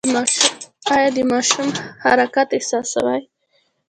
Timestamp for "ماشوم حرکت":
1.31-2.47